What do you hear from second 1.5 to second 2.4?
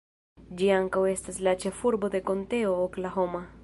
ĉefurbo de